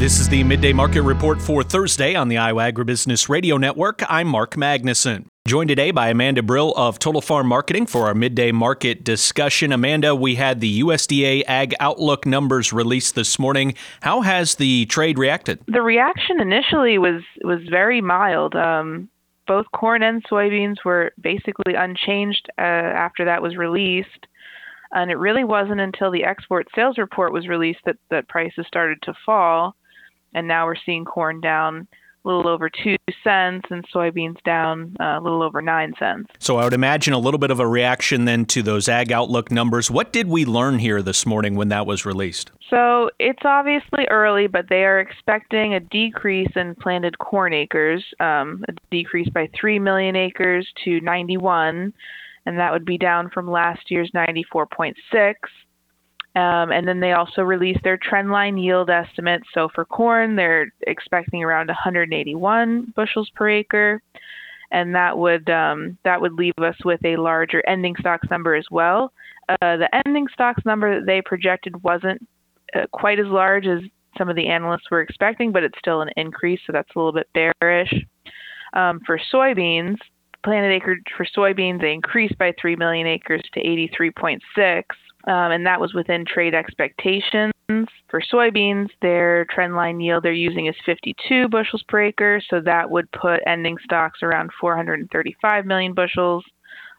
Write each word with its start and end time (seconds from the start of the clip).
This 0.00 0.18
is 0.18 0.30
the 0.30 0.42
Midday 0.42 0.72
Market 0.72 1.02
Report 1.02 1.42
for 1.42 1.62
Thursday 1.62 2.14
on 2.14 2.28
the 2.28 2.38
Iowa 2.38 2.72
Agribusiness 2.72 3.28
Radio 3.28 3.58
Network. 3.58 4.00
I'm 4.08 4.28
Mark 4.28 4.54
Magnuson. 4.54 5.26
Joined 5.46 5.68
today 5.68 5.90
by 5.90 6.08
Amanda 6.08 6.42
Brill 6.42 6.72
of 6.74 6.98
Total 6.98 7.20
Farm 7.20 7.46
Marketing 7.46 7.84
for 7.84 8.06
our 8.06 8.14
midday 8.14 8.50
market 8.50 9.04
discussion. 9.04 9.72
Amanda, 9.72 10.14
we 10.14 10.36
had 10.36 10.60
the 10.60 10.80
USDA 10.80 11.42
Ag 11.46 11.74
Outlook 11.80 12.24
numbers 12.24 12.72
released 12.72 13.14
this 13.14 13.38
morning. 13.38 13.74
How 14.00 14.22
has 14.22 14.54
the 14.54 14.86
trade 14.86 15.18
reacted? 15.18 15.60
The 15.66 15.82
reaction 15.82 16.40
initially 16.40 16.96
was 16.96 17.20
was 17.44 17.60
very 17.68 18.00
mild. 18.00 18.56
Um, 18.56 19.10
both 19.46 19.66
corn 19.74 20.02
and 20.02 20.24
soybeans 20.24 20.76
were 20.82 21.12
basically 21.20 21.74
unchanged 21.74 22.48
uh, 22.56 22.62
after 22.62 23.26
that 23.26 23.42
was 23.42 23.54
released. 23.54 24.26
And 24.92 25.10
it 25.10 25.18
really 25.18 25.44
wasn't 25.44 25.80
until 25.80 26.10
the 26.10 26.24
export 26.24 26.68
sales 26.74 26.96
report 26.96 27.34
was 27.34 27.48
released 27.48 27.80
that, 27.84 27.98
that 28.08 28.28
prices 28.28 28.64
started 28.66 29.02
to 29.02 29.12
fall 29.26 29.76
and 30.34 30.48
now 30.48 30.66
we're 30.66 30.76
seeing 30.84 31.04
corn 31.04 31.40
down 31.40 31.88
a 32.24 32.28
little 32.28 32.48
over 32.48 32.68
two 32.68 32.96
cents 33.24 33.66
and 33.70 33.84
soybeans 33.94 34.42
down 34.44 34.94
uh, 35.00 35.18
a 35.18 35.20
little 35.20 35.42
over 35.42 35.62
nine 35.62 35.94
cents. 35.98 36.28
So 36.38 36.58
I 36.58 36.64
would 36.64 36.74
imagine 36.74 37.14
a 37.14 37.18
little 37.18 37.38
bit 37.38 37.50
of 37.50 37.60
a 37.60 37.66
reaction 37.66 38.26
then 38.26 38.44
to 38.46 38.62
those 38.62 38.88
ag 38.88 39.10
outlook 39.10 39.50
numbers. 39.50 39.90
What 39.90 40.12
did 40.12 40.28
we 40.28 40.44
learn 40.44 40.78
here 40.78 41.00
this 41.02 41.24
morning 41.24 41.54
when 41.54 41.68
that 41.68 41.86
was 41.86 42.04
released? 42.04 42.50
So 42.68 43.10
it's 43.18 43.42
obviously 43.44 44.06
early, 44.10 44.46
but 44.46 44.66
they 44.68 44.84
are 44.84 45.00
expecting 45.00 45.74
a 45.74 45.80
decrease 45.80 46.52
in 46.56 46.74
planted 46.74 47.18
corn 47.18 47.52
acres, 47.52 48.04
um, 48.20 48.64
a 48.68 48.72
decrease 48.90 49.28
by 49.30 49.48
3 49.58 49.78
million 49.78 50.14
acres 50.14 50.68
to 50.84 51.00
91, 51.00 51.92
and 52.46 52.58
that 52.58 52.72
would 52.72 52.84
be 52.84 52.98
down 52.98 53.30
from 53.30 53.50
last 53.50 53.90
year's 53.90 54.10
94.6. 54.14 54.94
Um, 56.36 56.70
and 56.70 56.86
then 56.86 57.00
they 57.00 57.12
also 57.12 57.42
released 57.42 57.82
their 57.82 57.98
trendline 57.98 58.62
yield 58.62 58.88
estimates. 58.88 59.46
So 59.52 59.68
for 59.74 59.84
corn, 59.84 60.36
they're 60.36 60.72
expecting 60.86 61.42
around 61.42 61.66
181 61.66 62.92
bushels 62.94 63.28
per 63.34 63.48
acre, 63.48 64.00
and 64.70 64.94
that 64.94 65.18
would 65.18 65.50
um, 65.50 65.98
that 66.04 66.20
would 66.20 66.34
leave 66.34 66.54
us 66.58 66.76
with 66.84 67.04
a 67.04 67.16
larger 67.16 67.66
ending 67.66 67.96
stocks 67.98 68.28
number 68.30 68.54
as 68.54 68.66
well. 68.70 69.12
Uh, 69.48 69.76
the 69.76 69.88
ending 70.06 70.28
stocks 70.32 70.64
number 70.64 71.00
that 71.00 71.06
they 71.06 71.20
projected 71.20 71.82
wasn't 71.82 72.24
uh, 72.76 72.86
quite 72.92 73.18
as 73.18 73.26
large 73.26 73.66
as 73.66 73.80
some 74.16 74.28
of 74.28 74.36
the 74.36 74.46
analysts 74.46 74.88
were 74.88 75.00
expecting, 75.00 75.50
but 75.50 75.64
it's 75.64 75.78
still 75.80 76.00
an 76.02 76.10
increase, 76.16 76.60
so 76.64 76.72
that's 76.72 76.90
a 76.94 76.98
little 76.98 77.12
bit 77.12 77.28
bearish. 77.34 77.92
Um, 78.74 79.00
for 79.04 79.20
soybeans, 79.32 79.96
planted 80.44 80.72
acreage 80.72 81.02
for 81.16 81.26
soybeans, 81.36 81.80
they 81.80 81.92
increased 81.92 82.38
by 82.38 82.52
3 82.60 82.76
million 82.76 83.08
acres 83.08 83.42
to 83.54 83.60
83.6 83.60 84.84
um, 85.26 85.52
and 85.52 85.66
that 85.66 85.80
was 85.80 85.94
within 85.94 86.24
trade 86.24 86.54
expectations. 86.54 87.52
For 88.08 88.20
soybeans, 88.20 88.88
their 89.00 89.46
trendline 89.46 90.02
yield 90.02 90.24
they're 90.24 90.32
using 90.32 90.66
is 90.66 90.74
52 90.84 91.48
bushels 91.48 91.84
per 91.88 92.02
acre, 92.02 92.42
so 92.50 92.60
that 92.60 92.90
would 92.90 93.10
put 93.12 93.40
ending 93.46 93.76
stocks 93.84 94.20
around 94.22 94.50
435 94.60 95.66
million 95.66 95.94
bushels, 95.94 96.44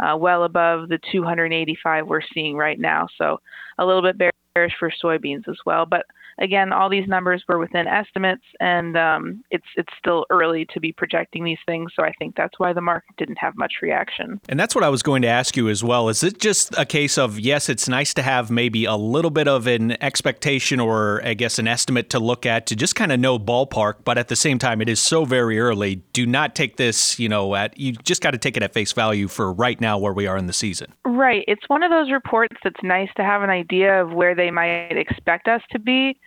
uh, 0.00 0.16
well 0.18 0.44
above 0.44 0.88
the 0.88 0.98
285 1.12 2.06
we're 2.06 2.20
seeing 2.34 2.56
right 2.56 2.80
now. 2.80 3.06
So 3.16 3.40
a 3.78 3.86
little 3.86 4.02
bit 4.02 4.18
bearish 4.18 4.74
for 4.78 4.90
soybeans 5.02 5.48
as 5.48 5.58
well. 5.64 5.86
But 5.86 6.06
again, 6.38 6.72
all 6.72 6.88
these 6.88 7.08
numbers 7.08 7.44
were 7.48 7.58
within 7.58 7.86
estimates, 7.86 8.44
and 8.60 8.96
um, 8.96 9.44
it's 9.50 9.66
it's 9.76 9.92
still 9.98 10.26
early 10.30 10.66
to 10.72 10.80
be 10.80 10.92
projecting 10.92 11.44
these 11.44 11.58
things. 11.66 11.92
So 11.96 12.02
I 12.02 12.12
think 12.18 12.36
that's 12.36 12.58
why 12.58 12.72
the 12.72 12.80
market 12.80 13.16
didn't 13.16 13.38
have 13.38 13.56
much 13.56 13.74
reaction. 13.82 14.40
And 14.48 14.58
that's 14.58 14.74
what 14.74 14.84
I 14.84 14.88
was 14.88 15.02
going 15.02 15.22
to 15.22 15.28
ask 15.28 15.56
you 15.56 15.68
as 15.68 15.82
well. 15.82 16.08
Is 16.08 16.22
it 16.22 16.38
just 16.38 16.76
a 16.78 16.84
case 16.84 17.18
of 17.18 17.38
yes, 17.38 17.68
it's 17.68 17.88
nice 17.88 18.14
to 18.14 18.22
have 18.22 18.50
maybe 18.50 18.84
a 18.84 18.96
little 18.96 19.30
bit 19.30 19.48
of 19.48 19.66
an 19.66 20.02
expectation 20.02 20.80
or 20.80 21.20
I 21.24 21.34
guess 21.34 21.58
an 21.58 21.68
estimate 21.68 22.10
to 22.10 22.18
look 22.18 22.46
at 22.46 22.66
to 22.66 22.76
just 22.76 22.94
kind 22.94 23.12
of 23.12 23.20
know 23.20 23.38
ballpark, 23.38 23.96
but 24.04 24.18
at 24.18 24.28
the 24.28 24.36
same 24.36 24.58
time, 24.58 24.80
it 24.80 24.88
is 24.88 25.00
so 25.00 25.24
very 25.24 25.58
early. 25.58 25.96
Do 26.12 26.26
not 26.26 26.54
take 26.54 26.76
this, 26.76 27.18
you 27.18 27.28
know, 27.28 27.54
at 27.54 27.78
you 27.78 27.92
just 27.92 28.22
got 28.22 28.32
to 28.32 28.38
take 28.38 28.56
it 28.56 28.62
at 28.62 28.72
face 28.72 28.92
value 28.92 29.28
for 29.28 29.52
right 29.52 29.80
now 29.80 29.98
where 29.98 30.12
we 30.12 30.26
are 30.26 30.36
in 30.36 30.46
the 30.46 30.52
season. 30.52 30.92
Right. 31.04 31.44
It's 31.48 31.68
one 31.68 31.82
of 31.82 31.90
those 31.90 32.10
reports 32.10 32.56
that's 32.62 32.82
nice 32.82 33.08
to 33.16 33.24
have 33.24 33.42
an 33.42 33.50
idea 33.50 34.02
of 34.02 34.12
where 34.12 34.34
they 34.34 34.50
might 34.50 34.96
expect 34.96 35.48
us 35.48 35.62
to 35.70 35.78
be 35.78 36.18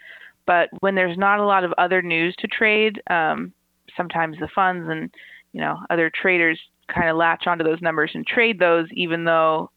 but 0.49 0.69
when 0.79 0.95
there's 0.95 1.15
not 1.15 1.39
a 1.39 1.45
lot 1.45 1.63
of 1.63 1.75
other 1.77 2.01
news 2.01 2.35
to 2.39 2.47
trade, 2.47 3.03
um, 3.07 3.53
sometimes 3.95 4.35
the 4.39 4.47
funds 4.55 4.89
and 4.89 5.13
you 5.53 5.61
know 5.61 5.77
other 5.91 6.09
traders 6.09 6.59
kind 6.91 7.07
of 7.07 7.17
latch 7.17 7.45
onto 7.45 7.63
those 7.63 7.79
numbers 7.83 8.09
and 8.15 8.25
trade 8.25 8.57
those, 8.57 8.87
even 8.93 9.25
though 9.25 9.69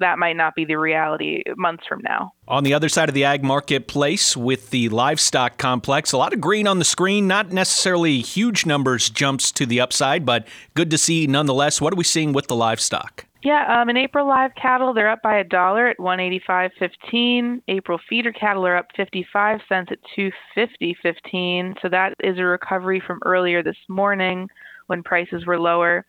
that 0.00 0.18
might 0.18 0.36
not 0.36 0.54
be 0.54 0.66
the 0.66 0.74
reality 0.74 1.42
months 1.56 1.84
from 1.88 2.02
now. 2.02 2.32
On 2.46 2.62
the 2.62 2.74
other 2.74 2.90
side 2.90 3.08
of 3.08 3.14
the 3.14 3.24
ag 3.24 3.42
marketplace 3.42 4.36
with 4.36 4.68
the 4.68 4.90
livestock 4.90 5.56
complex, 5.56 6.12
a 6.12 6.18
lot 6.18 6.34
of 6.34 6.42
green 6.42 6.66
on 6.66 6.78
the 6.78 6.84
screen, 6.84 7.26
not 7.26 7.50
necessarily 7.50 8.20
huge 8.20 8.66
numbers 8.66 9.08
jumps 9.08 9.50
to 9.52 9.64
the 9.64 9.80
upside, 9.80 10.26
but 10.26 10.46
good 10.74 10.90
to 10.90 10.98
see 10.98 11.26
nonetheless. 11.26 11.80
What 11.80 11.94
are 11.94 11.96
we 11.96 12.04
seeing 12.04 12.34
with 12.34 12.48
the 12.48 12.56
livestock? 12.56 13.24
Yeah, 13.42 13.80
um, 13.80 13.90
in 13.90 13.96
April 13.96 14.28
live 14.28 14.54
cattle 14.54 14.94
they're 14.94 15.10
up 15.10 15.20
by 15.20 15.38
a 15.38 15.44
dollar 15.44 15.88
at 15.88 15.98
185.15. 15.98 17.62
April 17.66 17.98
feeder 18.08 18.32
cattle 18.32 18.64
are 18.64 18.76
up 18.76 18.86
55 18.96 19.60
cents 19.68 19.90
at 19.90 19.98
250.15. 20.16 21.74
So 21.82 21.88
that 21.88 22.14
is 22.22 22.38
a 22.38 22.44
recovery 22.44 23.02
from 23.04 23.18
earlier 23.24 23.60
this 23.64 23.76
morning 23.88 24.48
when 24.86 25.02
prices 25.02 25.44
were 25.44 25.58
lower. 25.58 26.06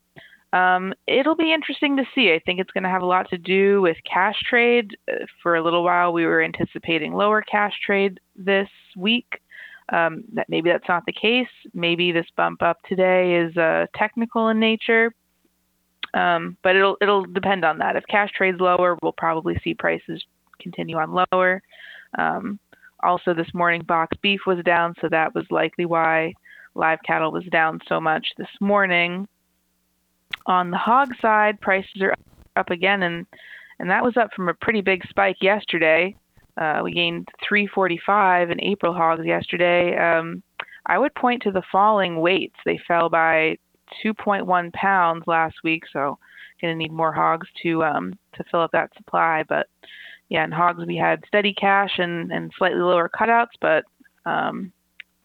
Um, 0.51 0.93
it'll 1.07 1.35
be 1.35 1.51
interesting 1.51 1.97
to 1.97 2.03
see. 2.13 2.33
I 2.33 2.39
think 2.45 2.59
it's 2.59 2.69
going 2.69 2.83
to 2.83 2.89
have 2.89 3.01
a 3.01 3.07
lot 3.07 3.27
to 3.31 3.39
do 3.39 3.81
with 3.81 3.97
cash 4.11 4.39
trade. 4.47 4.95
Uh, 5.11 5.25
for 5.41 5.55
a 5.55 5.63
little 5.63 5.83
while, 5.83 6.13
we 6.13 6.27
were 6.27 6.43
anticipating 6.43 7.13
lower 7.13 7.41
cash 7.41 7.73
trade 7.83 8.19
this 8.35 8.69
week. 8.95 9.41
Um, 9.91 10.23
that 10.33 10.47
maybe 10.49 10.69
that's 10.69 10.87
not 10.87 11.03
the 11.07 11.13
case. 11.13 11.47
Maybe 11.73 12.11
this 12.11 12.27
bump 12.37 12.61
up 12.61 12.77
today 12.87 13.37
is 13.37 13.57
uh, 13.57 13.87
technical 13.95 14.49
in 14.49 14.59
nature 14.59 15.11
um, 16.13 16.57
but 16.63 16.75
it'll 16.75 16.97
it'll 17.01 17.25
depend 17.25 17.65
on 17.65 17.79
that. 17.79 17.95
If 17.95 18.05
cash 18.07 18.31
trades 18.31 18.59
lower, 18.59 18.97
we'll 19.01 19.13
probably 19.13 19.59
see 19.63 19.73
prices 19.73 20.23
continue 20.59 20.97
on 20.97 21.25
lower. 21.31 21.61
Um, 22.17 22.59
also, 23.01 23.33
this 23.33 23.53
morning 23.53 23.83
box 23.83 24.15
beef 24.21 24.41
was 24.45 24.63
down, 24.63 24.93
so 25.01 25.09
that 25.09 25.35
was 25.35 25.45
likely 25.49 25.85
why 25.85 26.33
live 26.75 26.99
cattle 27.05 27.31
was 27.31 27.45
down 27.45 27.79
so 27.87 27.99
much 27.99 28.27
this 28.37 28.47
morning. 28.61 29.27
On 30.45 30.71
the 30.71 30.77
hog 30.77 31.09
side, 31.21 31.59
prices 31.61 32.01
are 32.01 32.15
up 32.55 32.69
again, 32.69 33.03
and 33.03 33.25
and 33.79 33.89
that 33.89 34.03
was 34.03 34.17
up 34.17 34.31
from 34.33 34.49
a 34.49 34.53
pretty 34.53 34.81
big 34.81 35.05
spike 35.07 35.37
yesterday. 35.41 36.15
Uh, 36.55 36.81
we 36.83 36.93
gained 36.93 37.27
345 37.47 38.51
in 38.51 38.61
April 38.61 38.93
hogs 38.93 39.25
yesterday. 39.25 39.97
Um, 39.97 40.43
I 40.85 40.99
would 40.99 41.15
point 41.15 41.41
to 41.43 41.51
the 41.51 41.63
falling 41.71 42.19
weights. 42.19 42.55
They 42.65 42.79
fell 42.87 43.09
by 43.09 43.57
2.1 44.03 44.73
pounds 44.73 45.23
last 45.27 45.55
week, 45.63 45.83
so 45.91 46.17
going 46.61 46.73
to 46.73 46.77
need 46.77 46.91
more 46.91 47.13
hogs 47.13 47.47
to 47.61 47.83
um, 47.83 48.17
to 48.33 48.43
fill 48.49 48.61
up 48.61 48.71
that 48.71 48.93
supply. 48.95 49.43
But 49.47 49.67
yeah, 50.29 50.43
in 50.43 50.51
hogs 50.51 50.85
we 50.85 50.95
had 50.95 51.23
steady 51.27 51.53
cash 51.53 51.91
and, 51.97 52.31
and 52.31 52.51
slightly 52.57 52.79
lower 52.79 53.09
cutouts, 53.09 53.53
but 53.61 53.83
um, 54.25 54.71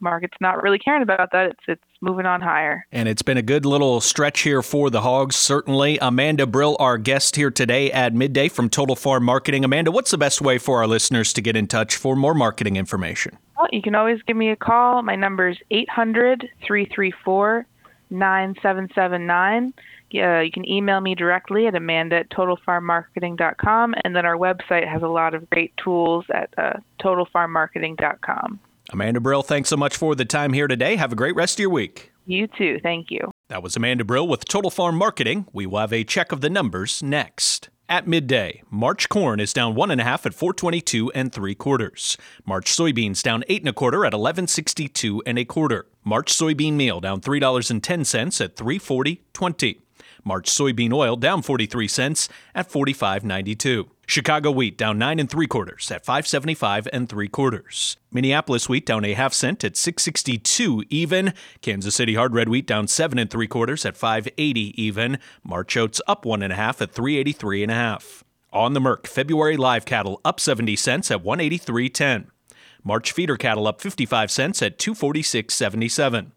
market's 0.01 0.37
not 0.41 0.63
really 0.63 0.79
caring 0.79 1.03
about 1.03 1.31
that. 1.33 1.51
It's 1.51 1.61
it's 1.69 1.83
moving 2.01 2.27
on 2.27 2.41
higher. 2.41 2.87
And 2.93 3.09
it's 3.09 3.23
been 3.23 3.37
a 3.37 3.43
good 3.43 3.65
little 3.65 4.01
stretch 4.01 4.41
here 4.41 4.63
for 4.63 4.91
the 4.91 5.01
hogs, 5.01 5.37
certainly. 5.37 5.99
Amanda 6.01 6.47
Brill, 6.47 6.77
our 6.79 6.99
guest 6.99 7.37
here 7.37 7.51
today 7.51 7.91
at 7.91 8.15
midday 8.15 8.49
from 8.49 8.69
Total 8.69 8.95
Farm 8.95 9.25
Marketing. 9.25 9.65
Amanda, 9.65 9.91
what's 9.91 10.11
the 10.11 10.19
best 10.19 10.41
way 10.41 10.59
for 10.59 10.79
our 10.79 10.87
listeners 10.87 11.33
to 11.33 11.41
get 11.41 11.57
in 11.57 11.67
touch 11.67 11.97
for 11.97 12.15
more 12.15 12.35
marketing 12.35 12.77
information? 12.77 13.39
Well, 13.57 13.69
you 13.73 13.83
can 13.83 13.95
always 13.95 14.21
give 14.23 14.37
me 14.37 14.51
a 14.51 14.57
call. 14.57 15.03
My 15.03 15.17
number 15.17 15.49
is 15.49 15.59
800 15.71 16.49
334 16.67 17.67
9779. 18.11 19.73
Uh, 20.15 20.41
you 20.41 20.51
can 20.51 20.69
email 20.69 21.01
me 21.01 21.15
directly 21.15 21.67
at 21.67 21.75
amanda 21.75 22.17
at 22.17 22.31
totalfarmmarketing.com, 22.31 23.95
and 24.05 24.17
then 24.17 24.25
our 24.25 24.37
website 24.37 24.89
has 24.89 25.03
a 25.03 25.09
lot 25.09 25.35
of 25.35 25.49
great 25.51 25.77
tools 25.77 26.25
at 26.33 26.51
uh, 26.57 26.75
totalfarmmarketing.com. 27.01 28.61
Amanda 28.91 29.21
Brill, 29.21 29.43
thanks 29.43 29.69
so 29.69 29.77
much 29.77 29.97
for 29.97 30.15
the 30.15 30.25
time 30.25 30.55
here 30.55 30.67
today. 30.67 30.97
Have 30.97 31.13
a 31.13 31.17
great 31.17 31.37
rest 31.37 31.57
of 31.57 31.61
your 31.61 31.71
week. 31.71 32.11
You 32.25 32.47
too. 32.47 32.79
Thank 32.83 33.11
you. 33.11 33.31
That 33.49 33.63
was 33.63 33.77
Amanda 33.77 34.05
Brill 34.05 34.27
with 34.27 34.47
Total 34.47 34.71
Farm 34.71 34.97
Marketing. 34.97 35.47
We 35.53 35.67
will 35.67 35.79
have 35.79 35.93
a 35.93 36.05
check 36.05 36.33
of 36.33 36.41
the 36.41 36.51
numbers 36.51 37.03
next. 37.03 37.69
At 37.91 38.07
midday, 38.07 38.63
March 38.71 39.09
corn 39.09 39.41
is 39.41 39.55
down 39.55 39.75
one 39.75 39.91
and 39.91 39.99
a 39.99 40.05
half 40.05 40.27
at 40.27 40.35
422 40.35 41.11
and 41.13 41.33
three 41.33 41.55
quarters. 41.55 42.19
March 42.45 42.71
soybeans 42.71 43.23
down 43.23 43.45
eight 43.49 43.63
and 43.63 43.69
a 43.71 43.73
quarter 43.73 44.05
at 44.05 44.13
1162 44.13 45.23
and 45.25 45.39
a 45.39 45.47
quarter. 45.47 45.87
March 46.09 46.33
soybean 46.33 46.73
meal 46.73 47.01
down 47.01 47.21
three 47.21 47.39
dollars 47.39 47.71
and 47.71 47.85
ten 47.85 48.03
cents 48.03 48.41
at 48.41 48.57
340.20. 48.57 49.83
March 50.25 50.51
soybean 50.51 50.91
oil 50.91 51.17
down 51.17 51.43
43 51.43 51.87
cents 51.87 52.31
at 52.55 52.71
45.92. 52.71 53.89
Chicago 54.07 54.51
wheat 54.51 54.79
down 54.79 54.97
9 54.97 55.19
and 55.19 55.31
3 55.31 55.47
quarters 55.47 55.91
at 55.91 56.07
575 56.07 56.89
and 56.95 57.11
3 57.11 57.29
quarters. 57.29 57.99
Minneapolis 58.11 58.71
wheat 58.71 58.87
down 58.87 59.05
a 59.05 59.13
half 59.13 59.35
cent 59.35 59.63
at 59.65 59.77
662 59.77 60.85
even. 60.89 61.35
Kansas 61.61 61.95
City 61.95 62.15
hard 62.15 62.35
red 62.35 62.49
wheat 62.49 62.67
down 62.67 62.89
7 62.89 63.19
and 63.19 63.31
3 63.31 63.47
quarters 63.47 63.85
at 63.85 63.95
580 63.95 64.83
even. 64.83 65.19
March 65.45 65.77
oats 65.77 66.01
up 66.09 66.25
1 66.25 66.43
and 66.43 66.55
a 66.55 66.57
half 66.57 66.81
at 66.81 66.91
383 66.91 67.65
and 67.65 67.73
a 67.73 67.75
half. 67.75 68.25
On 68.51 68.73
the 68.73 68.81
Merc, 68.81 69.07
February 69.07 69.59
live 69.59 69.85
cattle 69.85 70.23
up 70.25 70.41
70 70.41 70.75
cents 70.75 71.11
at 71.11 71.23
183.10. 71.23 72.29
March 72.89 73.13
feeder 73.13 73.37
cattle 73.37 73.67
up 73.67 73.83
55 73.83 74.31
cents 74.31 74.63
at 74.63 74.79
246.77. 74.79 76.31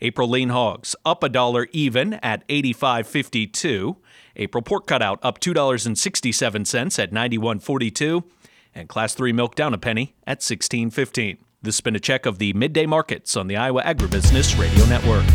April 0.00 0.28
lean 0.28 0.50
hogs 0.50 0.94
up 1.04 1.24
a 1.24 1.28
dollar 1.28 1.66
even 1.72 2.14
at 2.14 2.46
85.52. 2.46 3.96
April 4.36 4.62
pork 4.62 4.86
cutout 4.86 5.18
up 5.20 5.40
$2.67 5.40 6.98
at 7.02 7.10
91.42 7.10 8.22
and 8.72 8.88
class 8.88 9.14
3 9.14 9.32
milk 9.32 9.56
down 9.56 9.74
a 9.74 9.78
penny 9.78 10.14
at 10.28 10.38
16.15. 10.38 11.38
This 11.60 11.74
has 11.74 11.80
been 11.80 11.96
a 11.96 12.00
check 12.00 12.24
of 12.24 12.38
the 12.38 12.52
midday 12.52 12.86
markets 12.86 13.36
on 13.36 13.48
the 13.48 13.56
Iowa 13.56 13.82
Agribusiness 13.82 14.56
Radio 14.60 14.86
Network. 14.86 15.26